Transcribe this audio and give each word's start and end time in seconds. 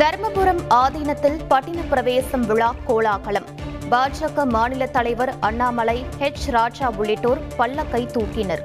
தர்மபுரம் 0.00 0.60
ஆதீனத்தில் 0.74 1.38
பட்டின 1.50 1.80
பிரவேசம் 1.88 2.46
விழா 2.46 2.74
கோலாகலம். 2.86 3.48
பாஜக 3.90 4.44
மாநில 4.44 4.86
தலைவர் 4.86 5.32
அண்ணாமலை 5.40 6.04
ஹெச் 6.18 6.46
ராஜா 6.50 6.90
உள்ளிட்டோர் 6.96 7.40
பல்லக்கை 7.58 8.02
தூக்கினர். 8.06 8.62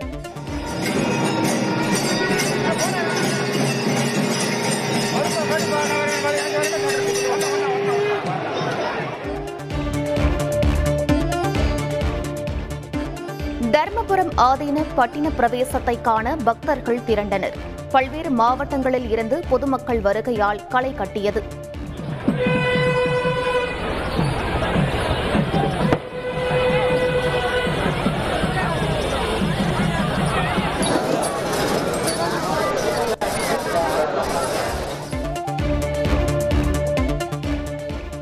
தர்மபுரம் 13.78 14.30
ஆதீன 14.38 14.84
பட்டின 14.98 15.32
பிரவேசத்தை 15.38 16.02
காண 16.02 16.36
பக்தர்கள் 16.36 17.04
திரண்டனர். 17.06 17.56
பல்வேறு 17.92 18.30
மாவட்டங்களில் 18.30 19.10
இருந்து 19.10 19.44
பொதுமக்கள் 19.50 20.02
வருகையால் 20.02 20.68
களை 20.68 20.94
கட்டியது. 20.94 21.44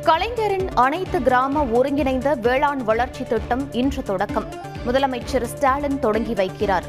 கலைஞரின் 0.03 0.69
அனைத்து 0.73 1.21
கிராம 1.21 1.65
ஒருங்கிணைந்த 1.65 2.35
வேளாண் 2.35 2.83
வளர்ச்சி 2.83 3.23
திட்டம் 3.23 3.73
இன்று 3.73 4.03
தொடக்கம். 4.03 4.73
முதலமைச்சர் 4.85 5.43
ஸ்டாலின் 5.43 5.99
தொடங்கி 5.99 6.33
வைக்கிறார். 6.33 6.83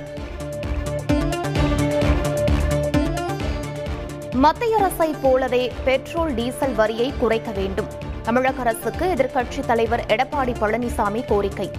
மத்திய 4.33 4.77
அரசை 4.77 5.15
போலவே 5.23 5.73
பெட்ரோல் 5.85 6.35
டீசல் 6.35 6.75
வரியை 6.75 7.13
குறைக்க 7.19 7.51
வேண்டும். 7.51 7.87
தமிழக 8.23 8.61
அரசுக்கு 8.61 9.15
எதிர்க்கட்சித் 9.15 9.67
தலைவர் 9.67 10.05
எடப்பாடி 10.09 10.55
பழனிசாமி 10.61 11.25
கோரிக்கை. 11.27 11.71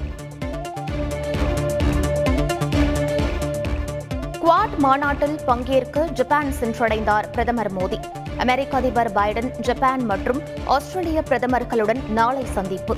குவாட் 4.41 4.77
மாநாட்டில் 4.77 5.39
பங்கேற்க 5.45 6.07
ஜப்பான் 6.13 6.53
சென்றடைந்தார் 6.59 7.31
பிரதமர் 7.31 7.73
மோடி. 7.73 7.99
அமெரிக்க 8.37 8.77
அதிபர் 8.77 9.11
பைடன் 9.11 9.49
ஜப்பான் 9.59 10.05
மற்றும் 10.05 10.41
ஆஸ்திரேலிய 10.65 11.23
பிரதமர்களுடன் 11.29 12.07
நாளை 12.09 12.45
சந்திப்பு. 12.45 12.95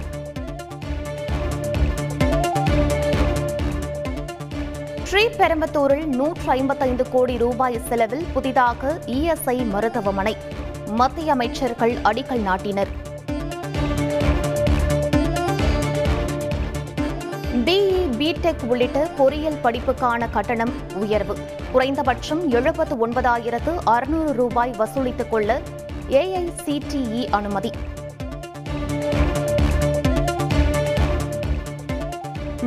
ஸ்ரீபெரும்பத்தூரில் 5.29 6.05
நூற்று 6.05 6.41
ஐம்பத்தைந்து 6.45 7.09
கோடி 7.09 7.37
ரூபாய் 7.37 7.79
செலவில் 7.87 8.25
புதிதாக 8.33 8.99
இஎஸ்ஐ 9.05 9.69
மருத்துவமனை. 9.69 10.37
மத்திய 10.85 11.31
அமைச்சர்கள் 11.31 11.93
அடிக்கல் 11.93 12.41
நாட்டினர். 12.41 12.87
பிஇ 17.65 18.09
பிடெக் 18.17 18.65
உள்ளிட்ட 18.67 19.09
பொறியியல் 19.17 19.59
படிப்புக்கான 19.63 20.29
கட்டணம் 20.29 20.73
உயர்வு. 20.95 21.37
குறைந்தபட்சம் 21.71 22.49
எழுபத்து 22.49 23.07
ஒன்பதாயிரத்து 23.07 23.75
அறுநூறு 23.83 24.33
ரூபாய் 24.33 24.75
வசூலித்துக் 24.79 25.29
கொள்ள 25.29 25.61
ஏஐசிடிஇ 26.09 27.27
அனுமதி. 27.29 27.71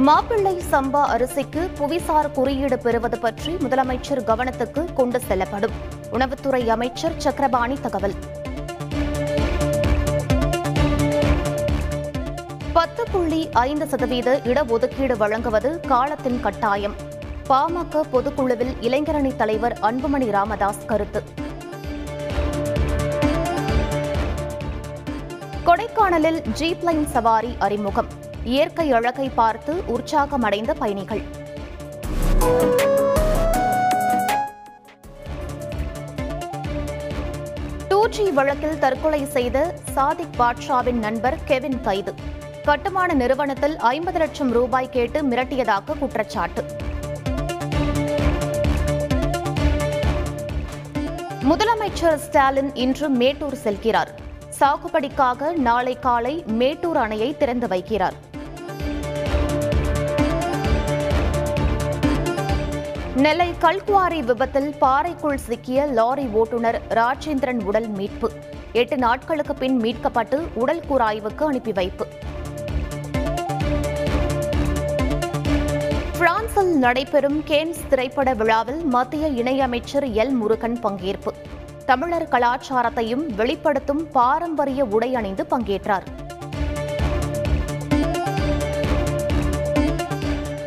மாப்பிள்ளை 0.06 0.62
சம்பா 0.70 1.00
அரிசிக்கு 1.14 1.70
புவிசார் 1.78 2.32
குறியீடு 2.32 2.78
பெறுவது 2.78 3.18
பற்றி 3.18 3.52
முதலமைச்சர் 3.52 4.22
கவனத்துக்கு 4.28 4.92
கொண்டு 4.92 5.20
செல்லப்படும். 5.20 5.70
உணவுத்துறை 6.12 6.66
அமைச்சர் 6.66 7.12
சக்கரபாணி 7.16 7.78
தகவல். 7.80 8.14
பத்து 12.72 13.04
புள்ளி 13.12 13.48
ஐந்து 13.52 13.86
சதவீத 13.86 14.40
இடஒதுக்கீடு 14.44 15.16
வழங்குவது 15.16 15.80
காலத்தின் 15.80 16.40
கட்டாயம். 16.40 16.94
பாமக 17.48 18.00
பொதுக்குழுவில் 18.12 18.74
இளைஞரணி 18.80 19.36
தலைவர் 19.36 19.78
அன்புமணி 19.82 20.30
ராமதாஸ் 20.30 20.86
கருத்து. 20.86 21.22
கொடைக்கானலில் 25.64 26.42
ஜீப் 26.58 26.82
லைன் 26.82 27.06
சவாரி 27.06 27.56
அறிமுகம். 27.58 28.30
இயற்கை 28.44 28.92
அழகை 28.92 29.28
பார்த்து 29.28 29.82
உற்சாகமடைந்த 29.86 30.74
பயணிகள். 30.74 31.22
டூச்சி 37.88 38.32
வழக்கில் 38.32 38.78
தற்கொலை 38.78 39.24
செய்த 39.24 39.74
சாதிக் 39.92 40.34
பாட்ஷாவின் 40.38 40.98
நண்பர் 40.98 41.38
கெவின் 41.44 41.80
கைது. 41.80 42.14
கட்டுமான 42.64 43.12
நிறுவனத்தில் 43.12 43.76
ஐம்பது 43.76 44.18
லட்சம் 44.18 44.52
ரூபாய் 44.52 44.90
கேட்டு 44.90 45.22
மிரட்டியதாக 45.22 45.98
குற்றச்சாட்டு. 45.98 46.64
முதலமைச்சர் 51.48 52.14
ஸ்டாலின் 52.14 52.74
இன்று 52.74 53.08
மேட்டூர் 53.08 53.56
செல்கிறார். 53.64 54.08
சாகுபடிக்காக 54.60 55.52
நாளை 55.52 55.98
காலை 55.98 56.44
மேட்டூர் 56.46 56.96
அணையை 56.96 57.36
திறந்து 57.36 57.66
வைக்கிறார். 57.66 58.12
நெல்லை 63.22 63.54
கல்குவாரி 63.60 64.24
விபத்தில் 64.24 64.74
பாறைக்குள் 64.78 65.36
சிக்கிய 65.36 65.84
லாரி 65.86 66.26
ஓட்டுநர் 66.26 66.80
ராஜேந்திரன் 66.88 67.62
உடல் 67.64 67.88
மீட்பு. 67.88 68.30
எட்டு 68.72 68.96
நாட்களுக்கு 68.96 69.54
பின் 69.54 69.80
மீட்கப்பட்டு 69.80 70.38
உடல் 70.54 70.82
கூராய்வுக்கு 70.88 71.46
அனுப்பி 71.46 71.72
வைப்பு. 71.72 72.06
பிரான்சில் 76.18 76.76
நடைபெறும் 76.76 77.44
கேன்ஸ் 77.46 77.82
திரைப்பட 77.88 78.34
விழாவில் 78.34 78.84
மத்திய 78.84 79.28
இணையமைச்சர் 79.28 80.08
எல் 80.12 80.30
முருகன் 80.30 80.78
பங்கேற்பு. 80.82 81.32
தமிழர் 81.86 82.28
கலாச்சாரத்தையும் 82.30 83.26
வெளிப்படுத்தும் 83.26 84.10
பாரம்பரிய 84.10 84.84
உடை 84.84 85.14
அணிந்து 85.14 85.46
பங்கேற்றார். 85.50 86.06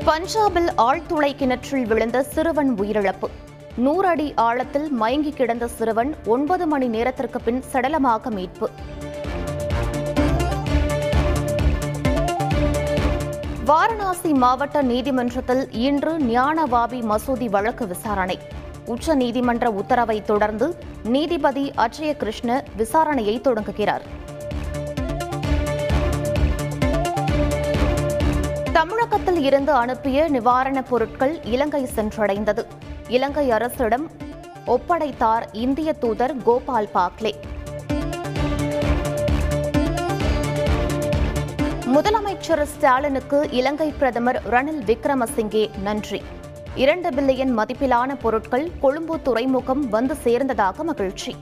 பஞ்சாபில் 0.06 0.68
ஆழ்துளை 0.78 1.36
கிணற்றில் 1.36 1.86
விழுந்த 1.86 2.24
சிறுவன் 2.24 2.72
உயிரிழப்பு. 2.80 3.28
நூறு 3.76 4.08
அடி 4.08 4.34
ஆழத்தில் 4.36 4.90
மயங்கி 4.90 5.32
கிடந்த 5.32 5.68
சிறுவன் 5.68 6.16
ஒன்பது 6.26 6.68
மணி 6.68 6.88
நேரத்திற்கு 6.88 7.42
பின் 7.42 7.64
சடலமாக 7.74 8.30
மீட்பு. 8.30 8.70
வாரணாசி 13.66 14.34
மாவட்ட 14.34 14.82
நீதிமன்றத்தில் 14.82 15.72
இன்று 15.72 16.18
ஞானவாபி 16.18 17.02
மசூதி 17.12 17.50
வழக்கு 17.50 17.88
விசாரணை. 17.88 18.40
உச்ச 18.86 19.16
நீதிமன்ற 19.16 19.72
உத்தரவை 19.72 20.22
தொடர்ந்து 20.22 20.76
நீதிபதி 21.04 21.72
அஜய 21.78 22.16
கிருஷ்ண 22.16 22.64
விசாரணையை 22.78 23.42
தொடங்குகிறார். 23.42 24.24
தமிழகத்தில் 28.76 29.44
இருந்து 29.44 29.72
அனுப்பிய 29.72 30.30
நிவாரணப் 30.30 30.88
பொருட்கள் 30.90 31.44
இலங்கை 31.44 31.88
சென்றடைந்தது. 31.96 32.66
இலங்கை 33.08 33.52
அரசிடம் 33.52 34.12
ஒப்படைத்தார் 34.68 35.44
இந்திய 35.52 35.94
தூதர் 35.94 36.44
கோபால் 36.44 36.90
பாக்லே. 36.94 37.32
முதலமைச்சர் 41.94 42.64
ஸ்டாலினுக்கு 42.64 43.48
இலங்கை 43.52 43.94
பிரதமர் 43.98 44.42
ரணில் 44.50 44.84
விக்ரமசிங்கே 44.86 45.78
நன்றி. 45.78 46.22
இரண்டு 46.76 47.10
பில்லியன் 47.10 47.58
மதிப்பிலான 47.58 48.20
பொருட்கள் 48.22 48.72
கொழும்பு 48.80 49.22
துறைமுகம் 49.22 49.90
வந்து 49.90 50.16
சேர்ந்ததாக 50.24 50.84
மகிழ்ச்சி. 50.84 51.36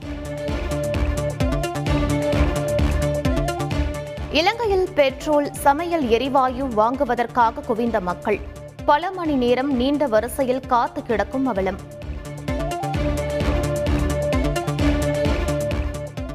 இலங்கையில் 4.34 4.90
பெட்ரோல் 4.96 5.54
சமையல் 5.54 6.10
எரிவாயு 6.10 6.68
வாங்குவதற்காக 6.68 7.62
குவிந்த 7.62 8.00
மக்கள். 8.00 8.40
பல 8.86 9.12
மணி 9.12 9.36
நேரம் 9.36 9.76
நீண்ட 9.76 10.08
வரிசையில் 10.08 10.60
காத்து 10.60 11.04
கிடக்கும் 11.04 11.46
அவலம். 11.46 11.78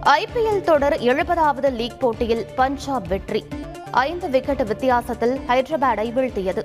ஐபிஎல் 0.03 0.61
தொடர் 0.61 1.01
எழுபதாவது 1.01 1.73
லீக் 1.73 2.01
போட்டியில் 2.01 2.47
பஞ்சாப் 2.57 3.09
வெற்றி. 3.09 3.45
ஐந்து 3.91 4.31
விக்கெட் 4.31 4.67
வித்தியாசத்தில் 4.67 5.41
ஹைதராபாத்தை 5.49 6.13
வீழ்த்தியது. 6.13 6.63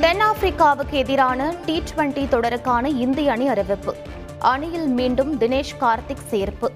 தென்னாப்பிரிக்காவுக்கு 0.00 0.90
எதிரான 0.90 1.54
டி 1.66 1.82
டுவெண்டி 1.94 2.26
தொடருக்கான 2.28 2.84
இந்திய 2.84 3.32
அணி 3.32 3.48
அறிவிப்பு. 3.48 3.96
அணியில் 4.42 4.88
மீண்டும் 4.88 5.38
தினேஷ் 5.38 5.74
கார்த்திக் 5.80 6.24
சேர்ப்பு. 6.30 6.68